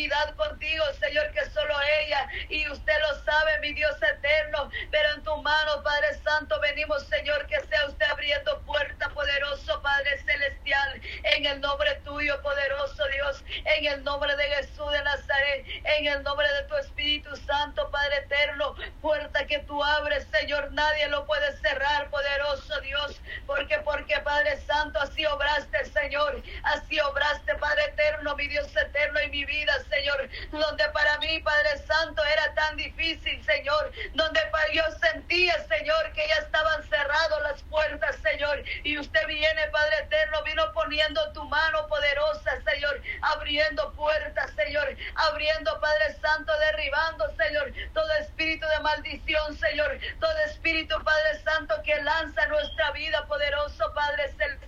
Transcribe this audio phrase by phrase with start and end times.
[0.00, 5.22] intimidad contigo, Señor, que solo ella, y usted lo sabe, mi Dios eterno, pero en
[5.22, 11.44] tu mano, Padre Santo, venimos, Señor, que sea usted abriendo puerta, poderoso Padre celestial, en
[11.44, 13.44] el nombre tuyo, poderoso Dios,
[13.76, 18.16] en el nombre de Jesús de Nazaret, en el nombre de tu Espíritu Santo, Padre
[18.18, 24.56] eterno, puerta que tú abres, Señor, nadie lo puede cerrar, poderoso Dios, porque, porque, Padre
[24.62, 30.28] Santo, así obraste, Señor, así obraste, Padre eterno, mi Dios eterno en mi vida, Señor,
[30.50, 34.40] donde para mí, Padre Santo, era tan difícil, Señor, donde
[34.72, 40.42] yo sentía, Señor, que ya estaban cerradas las puertas, Señor, y usted viene, Padre eterno,
[40.44, 48.12] vino poniendo tu mano poderosa, Señor, abriendo puertas, Señor, abriendo, Padre Santo, derribando, Señor, todo
[48.14, 54.59] espíritu de maldición, Señor, todo espíritu, Padre Santo, que lanza nuestra vida, poderoso Padre celestial.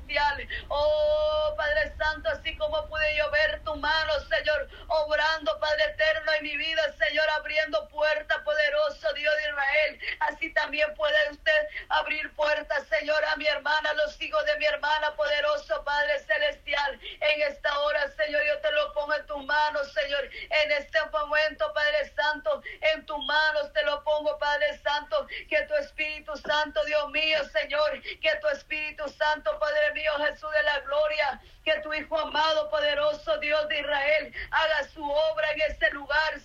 [0.68, 6.42] Oh, Padre Santo, así como pude yo ver tu mano, Señor, obrando, Padre eterno, en
[6.42, 10.00] mi vida, Señor, abriendo puertas, poderoso Dios de Israel.
[10.20, 14.66] Así también puede usted abrir puertas, Señor, a mi hermana, a los hijos de mi
[14.66, 17.00] hermana, poderoso Padre celestial.
[17.20, 20.28] En esta hora, Señor, yo te lo pongo en tus manos, Señor.
[20.50, 25.26] En este momento, Padre Santo, en tus manos te lo pongo, Padre Santo.
[25.48, 30.62] Que tu Espíritu Santo, Dios mío, Señor, que tu Espíritu Santo, Padre mío, Jesús de
[30.62, 35.90] la gloria, que tu Hijo amado, poderoso Dios de Israel, haga su obra en este
[35.90, 36.40] lugar,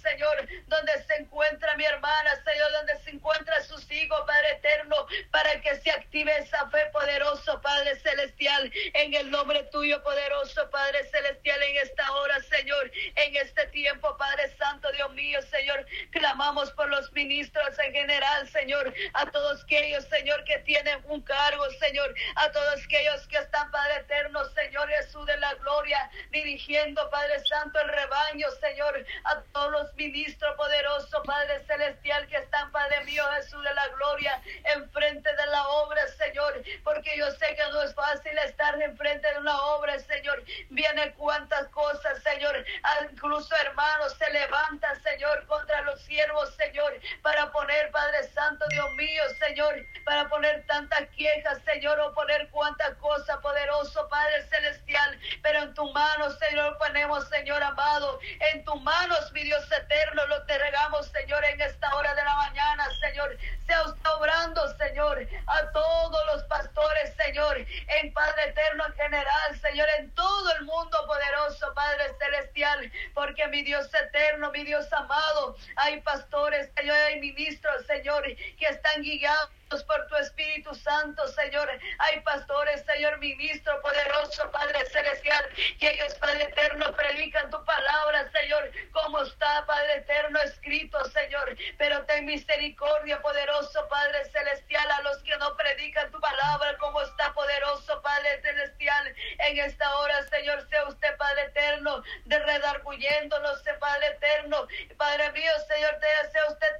[0.67, 5.75] Donde se encuentra mi hermana, Señor, donde se encuentra sus hijos, Padre eterno, para que
[5.77, 11.77] se active esa fe poderoso, Padre celestial, en el nombre tuyo, poderoso, Padre celestial, en
[11.77, 17.77] esta hora, Señor, en este tiempo, Padre Santo, Dios mío, Señor, clamamos por los ministros
[17.79, 23.27] en general, Señor, a todos aquellos, Señor, que tienen un cargo, Señor, a todos aquellos
[23.27, 26.09] que están, Padre eterno, Señor Jesús de la gloria,
[26.41, 32.71] dirigiendo, Padre Santo, el rebaño, Señor, a todos los ministros poderosos, Padre celestial, que están,
[32.71, 34.41] Padre mío, Jesús de la gloria,
[34.75, 39.39] enfrente de la obra, Señor, porque yo sé que no es fácil estar enfrente de
[39.39, 40.43] una obra, Señor.
[40.69, 42.65] Viene cuantas cosas, Señor,
[43.11, 49.23] incluso hermanos se levantan, Señor, contra los siervos, Señor, para poner, Padre Santo, Dios mío,
[49.39, 55.73] Señor, para poner tantas quejas, Señor, o poner cuantas cosas, poderoso Padre celestial, pero en
[55.73, 58.19] tu mano, Señor, ponemos, Señor amado,
[58.51, 62.35] en tus manos, mi Dios eterno, lo te regamos, Señor, en esta hora de la
[62.35, 68.93] mañana, Señor, sea usted obrando, Señor, a todos los pastores, Señor, en Padre eterno en
[68.93, 74.91] general, Señor, en todo el mundo poderoso, Padre celestial, porque mi Dios eterno, mi Dios
[74.93, 78.23] amado, hay pastores, Señor, hay ministros, Señor,
[78.59, 81.67] que están guiados por tu Espíritu Santo, Señor.
[81.97, 85.43] Hay pastores, Señor, ministro poderoso, Padre Celestial,
[85.79, 91.57] que ellos, Padre Eterno, predican tu palabra, Señor, como está, Padre Eterno, escrito, Señor.
[91.77, 97.33] Pero ten misericordia, poderoso, Padre Celestial, a los que no predican tu palabra, como está,
[97.33, 99.15] poderoso, Padre Celestial.
[99.39, 104.67] En esta hora, Señor, sea usted, Padre Eterno, de redarguyéndonos, Padre Eterno.
[104.97, 106.36] Padre mío, Señor, sea usted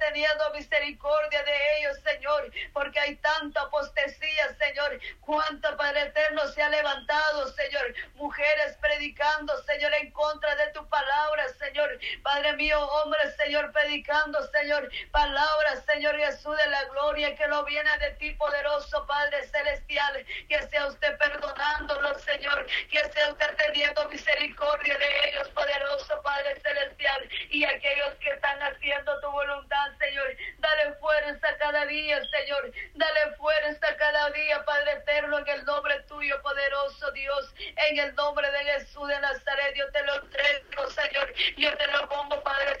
[0.08, 5.00] teniendo misericordia de ellos, Señor porque hay tanta apostasía, Señor.
[5.20, 7.94] Cuánto Padre eterno se ha levantado, Señor.
[8.14, 10.67] Mujeres predicando, Señor, en contra de.
[12.22, 17.90] Padre mío, hombre, Señor, predicando, Señor, palabras, Señor Jesús de la gloria, que lo viene
[17.98, 24.98] de ti, poderoso Padre celestial, que sea usted perdonándolo, Señor, que sea usted teniendo misericordia
[24.98, 31.48] de ellos, poderoso Padre celestial, y aquellos que están haciendo tu voluntad, Señor, dale fuerza
[31.58, 37.54] cada día, Señor, dale fuerza cada día, Padre eterno, en el nombre tuyo, poderoso Dios,
[37.58, 42.07] en el nombre de Jesús de Nazaret, yo te lo entrego, Señor, yo te lo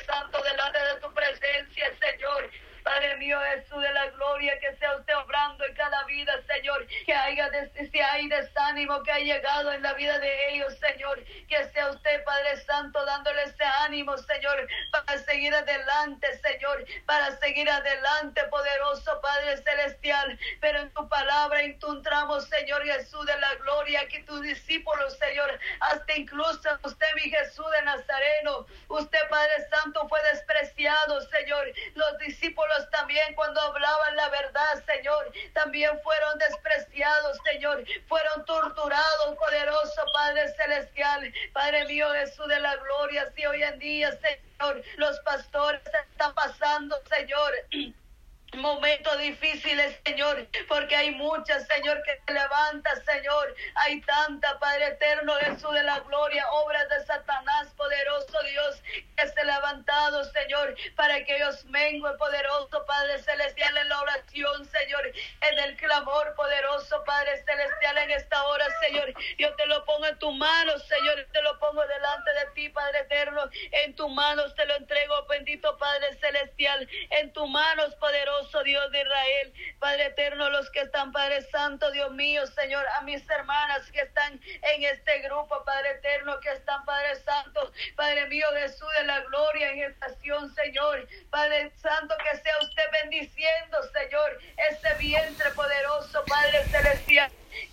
[0.06, 2.50] Santo, delante de tu presencia, Señor.
[2.88, 7.12] Padre mío Jesús de la gloria, que sea usted obrando en cada vida, Señor, que
[7.12, 11.90] haya si hay desánimo que ha llegado en la vida de ellos, Señor, que sea
[11.90, 19.20] usted, Padre Santo, dándole ese ánimo, Señor, para seguir adelante, Señor, para seguir adelante, poderoso
[19.20, 25.18] Padre Celestial, pero en tu palabra encontramos, Señor Jesús de la gloria, que tus discípulos,
[25.18, 32.18] Señor, hasta incluso usted, mi Jesús de Nazareno, usted, Padre Santo, fue despreciado, Señor, los
[32.18, 40.52] discípulos también cuando hablaban la verdad, Señor, también fueron despreciados, Señor, fueron torturados, poderoso Padre
[40.54, 46.34] Celestial, Padre mío Jesús de la gloria, si hoy en día, Señor, los pastores están
[46.34, 47.52] pasando, Señor
[48.56, 53.54] momentos difíciles, Señor, porque hay muchas, Señor, que se levanta, Señor.
[53.74, 58.82] Hay tanta, Padre eterno, Jesús de la gloria, obras de Satanás, poderoso Dios,
[59.16, 64.27] que se ha levantado, Señor, para que ellos menguen, poderoso Padre celestial, en la oración,
[64.38, 69.12] Señor, en el clamor, poderoso Padre celestial, en esta hora, Señor.
[69.36, 73.00] Yo te lo pongo en tu mano, Señor, te lo pongo delante de ti, Padre
[73.00, 73.42] eterno.
[73.72, 79.00] En tus manos te lo entrego, bendito Padre celestial, en tus manos, poderoso Dios de
[79.00, 84.02] Israel, Padre eterno, los que están, Padre Santo, Dios mío, Señor, a mis hermanas que
[84.02, 89.20] están en este grupo, Padre eterno, que están, Padre Santo, Padre mío, Jesús de la
[89.20, 91.08] gloria en estación, Señor,
[91.38, 97.07] Padre Santo, que sea usted bendiciendo, Señor, ese vientre poderoso, Padre celestial.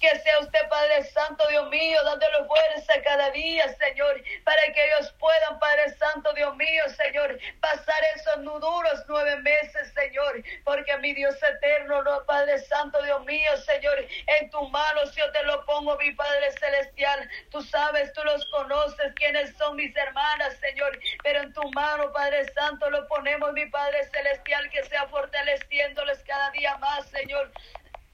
[0.06, 5.12] Que sea usted, Padre Santo, Dios mío, dándole fuerza cada día, Señor, para que ellos
[5.18, 11.36] puedan, Padre Santo, Dios mío, Señor, pasar esos duros nueve meses, Señor, porque mi Dios
[11.42, 13.98] eterno, no, Padre Santo, Dios mío, Señor,
[14.28, 17.28] en tus manos yo te lo pongo, mi Padre Celestial.
[17.50, 22.46] Tú sabes, tú los conoces, quiénes son mis hermanas, Señor, pero en tu mano, Padre
[22.54, 27.50] Santo, lo ponemos, mi Padre Celestial, que sea fortaleciéndoles cada día más, Señor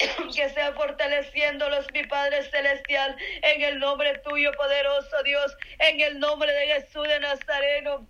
[0.36, 6.52] que sea fortaleciéndolos, mi Padre Celestial, en el nombre tuyo, poderoso Dios, en el nombre
[6.52, 8.06] de Jesús de Nazareno.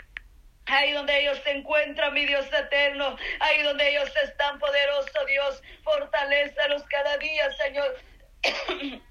[0.66, 6.84] Ahí donde ellos se encuentran, mi Dios eterno, ahí donde ellos están, poderoso Dios, fortalecelos
[6.84, 7.98] cada día, Señor.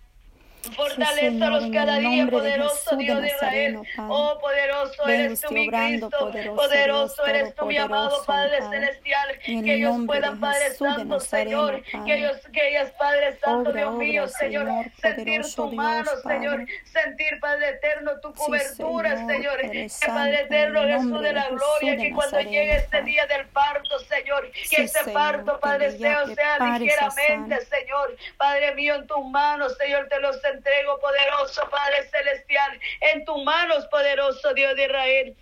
[0.77, 3.81] Fortalecelos cada día, poderoso Dios de Israel.
[3.99, 6.11] Oh, poderoso eres tú, mi Cristo.
[6.55, 9.39] Poderoso, eres tú, mi amado Padre Celestial.
[9.45, 11.83] Que ellos puedan, Padre Santo, Señor.
[12.05, 14.69] Que ellos, que ellas, Padre Santo, Dios mío, Señor.
[15.01, 16.67] Sentir tu mano, Señor.
[16.85, 19.61] Sentir, Padre eterno, tu cobertura, Señor.
[19.61, 21.97] Que Padre eterno, Jesús de la gloria.
[21.97, 24.51] Que cuando llegue este día del parto, Señor.
[24.69, 28.17] Que ese parto, Padre, sea, sea ligeramente, Señor.
[28.37, 32.81] Padre mío, en tus manos, Señor, te los entrego, poderoso Padre Celestial,
[33.13, 35.37] en tus manos, poderoso Dios de Israel.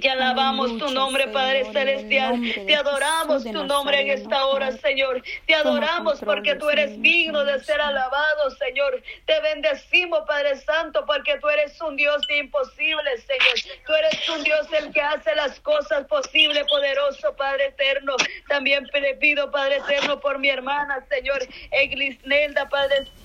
[0.00, 2.40] Te alabamos tu nombre, Padre Celestial.
[2.66, 5.22] Te adoramos tu nombre en esta hora, Señor.
[5.46, 9.00] Te adoramos porque tú eres digno de ser alabado, Señor.
[9.26, 13.78] Te bendecimos, Padre Santo, porque tú eres un Dios de imposibles, Señor.
[13.86, 18.16] Tú eres un Dios el que hace las cosas posibles, poderoso, Padre eterno.
[18.48, 23.23] También te pido, Padre eterno, por mi hermana, Señor, Eglisnelda, Padre Santo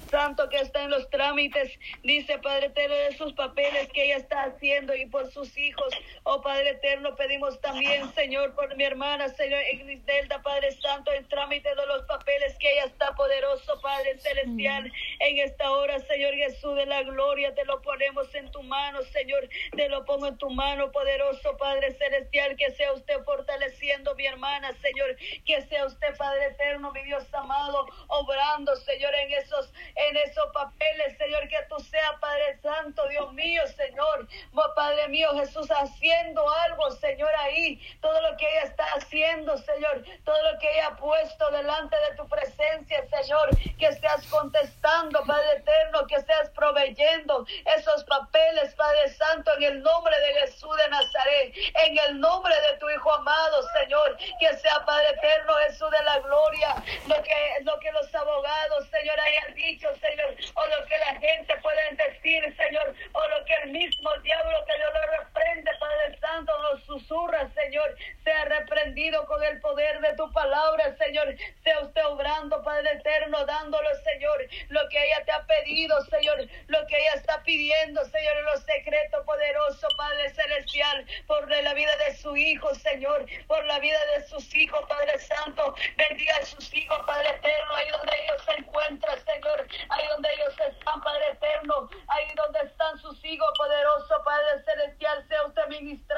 [0.50, 1.72] que está en los trámites,
[2.04, 5.94] dice Padre Eterno, de sus papeles que ella está haciendo y por sus hijos.
[6.24, 11.70] Oh Padre Eterno, pedimos también, Señor, por mi hermana, Señor Eglisdelda, Padre Santo, el trámite
[11.70, 14.92] de los papeles que ella está poderoso, Padre Celestial.
[15.20, 19.48] En esta hora, Señor Jesús de la gloria, te lo ponemos en tu mano, Señor.
[19.75, 24.74] Te lo pongo en tu mano, poderoso Padre Celestial, que sea usted fortaleciendo mi hermana,
[24.82, 25.16] Señor.
[25.46, 29.72] Que sea usted, Padre Eterno, mi Dios amado, obrando, Señor, en esos
[30.08, 34.27] en esos papeles, Señor, que tú seas, Padre Santo, Dios mío, Señor,
[34.75, 40.51] Padre mío, Jesús, haciendo algo, Señor, ahí, todo lo que ella está haciendo, Señor, todo
[40.51, 46.08] lo que ella ha puesto delante de tu presencia, Señor, que seas contestando, Padre eterno,
[46.08, 47.46] que seas proveyendo
[47.77, 51.53] esos papeles, Padre Santo, en el nombre de Jesús de Nazaret,
[51.86, 56.20] en el nombre de tu Hijo amado, Señor, que sea, Padre eterno, Jesús de la
[56.20, 56.75] gloria,
[57.08, 61.55] lo que, lo que los abogados, Señor, hayan dicho, Señor, o lo que la gente
[61.62, 66.51] puede decir, Señor, o lo que el mismo diablo que Dios lo reprende, Padre Santo,
[66.62, 68.46] nos susurra, Señor, sea
[68.89, 74.48] reprendido con el poder de tu palabra, Señor, sea usted obrando, Padre eterno, dándolo, Señor,
[74.69, 78.63] lo que ella te ha pedido, Señor, lo que ella está pidiendo, Señor, en los
[78.63, 84.27] secretos, poderoso, Padre celestial, por la vida de su hijo, Señor, por la vida de
[84.27, 89.19] sus hijos, Padre Santo, bendiga a sus hijos, Padre eterno, ahí donde ellos se encuentran,
[89.25, 95.25] Señor, ahí donde ellos están, Padre eterno, ahí donde están sus hijos, poderoso Padre celestial,
[95.27, 96.10] sea usted ministro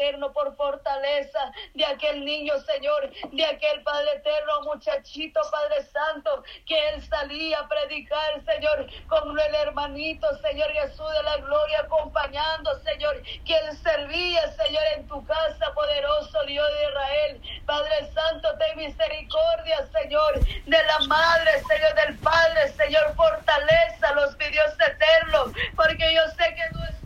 [0.00, 4.62] Eterno, por fortaleza de aquel niño, Señor, de aquel Padre Eterno,
[5.50, 11.36] Padre Santo, que él salía a predicar, Señor, con el hermanito, Señor Jesús de la
[11.38, 17.42] gloria, acompañando, Señor, que él servía, Señor, en tu casa, poderoso Dios de Israel.
[17.66, 24.46] Padre Santo, ten misericordia, Señor, de la madre, Señor, del Padre, Señor, fortaleza los mi
[24.46, 26.99] Dios eterno, porque yo sé que fácil,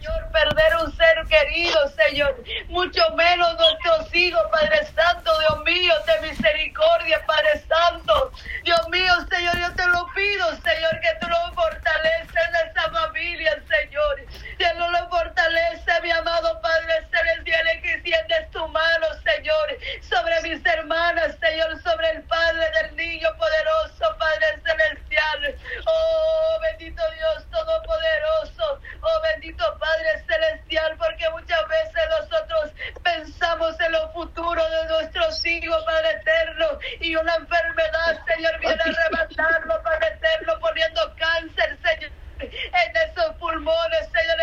[0.00, 2.34] Señor, perder un ser querido, Señor,
[2.68, 8.32] mucho menos nuestros hijos, Padre Santo, Dios mío, de misericordia, Padre Santo,
[8.64, 13.62] Dios mío, Señor, yo te lo pido, Señor, que tú lo fortaleces en esa familia,
[13.68, 14.26] Señor,
[14.56, 20.64] que no lo fortalece, mi amado Padre Celestial, que extiendes tu mano, Señor, sobre mis
[20.64, 25.56] hermanas, Señor, sobre el Padre del niño poderoso, Padre Celestial.
[25.86, 28.80] Oh, bendito Dios Todopoderoso.
[29.02, 32.70] Oh, bendito Padre Celestial, porque muchas veces nosotros
[33.02, 38.84] pensamos en lo futuro de nuestros hijos, Padre Eterno, y una enfermedad, Señor, viene a
[38.84, 44.36] arrebatarlo, Padre Eterno, poniendo cáncer, Señor, en esos pulmones, Señor,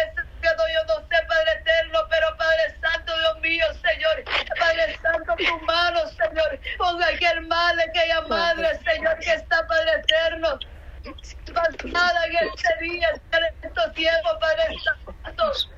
[0.44, 4.24] yo no sé, Padre Eterno, pero Padre Santo, Dios mío, Señor,
[4.60, 10.60] Padre Santo, tu mano, Señor, con aquel mal, aquella madre, Señor, que está, Padre Eterno,
[11.54, 14.64] pasada en este día, en estos tiempos, Padre
[15.24, 15.77] Santo.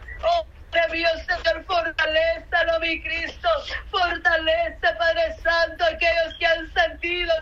[0.88, 3.50] Señor, fortalézalo, mi Cristo.
[3.91, 7.33] Fortalece, Padre Santo, aquellos que han sentido,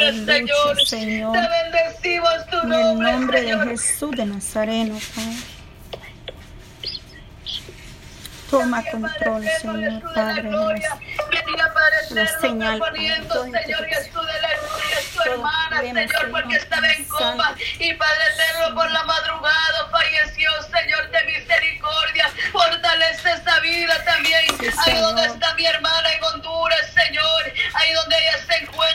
[0.00, 1.32] Señor, Señor.
[1.32, 3.66] Te bendecimos tu En el nombre, nombre de.
[3.70, 5.36] Jesús de Nazareno, Padre.
[8.50, 10.42] Toma control, Señor, Padre.
[10.42, 16.56] de las- la señal, poniendo, Padre, Señor Jesús de la gloria, su hermana, Señor, porque
[16.56, 17.54] estaba en coma.
[17.78, 22.28] Y Padre eterno, por la madrugada falleció, Señor de misericordia.
[22.50, 24.42] Fortalece esa vida también.
[24.84, 27.52] Ahí donde está mi hermana en Honduras, Señor.
[27.74, 28.89] Ahí donde ella se encuentra,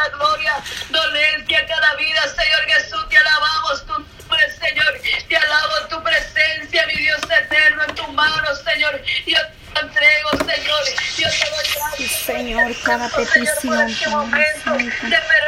[0.00, 0.54] la gloria.
[0.88, 3.08] Dolencia a cada vida, Señor Jesús.
[3.08, 5.00] Te alabamos tu nombre, Señor.
[5.28, 9.02] Te alabo tu presencia, mi Dios eterno, en tu mano, Señor.
[9.26, 9.38] Yo
[9.74, 10.82] te entrego, Señor.
[11.16, 11.96] Yo te doy gracias.
[11.96, 15.39] Sí, Señor, cada Señor, por petición, este de permitirme, Señor,